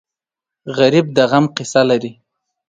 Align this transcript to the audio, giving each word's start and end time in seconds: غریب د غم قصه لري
غریب 0.77 1.05
د 1.15 1.17
غم 1.31 1.45
قصه 1.57 1.81
لري 1.89 2.11